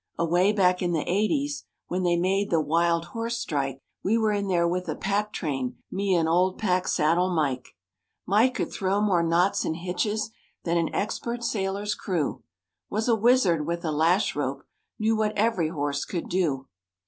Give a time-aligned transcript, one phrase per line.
[0.17, 4.47] Away back in the eighties When they made the Wild Horse strike;— We were in
[4.47, 7.67] there with a pack train, Me and old Pack Saddle Mike.
[8.25, 10.31] Mike could throw more knots and hitches
[10.63, 12.41] Than an expert sailor's crew,
[12.89, 14.63] Was a wizard with a lash rope,
[14.97, 16.65] Knew what every horse could do.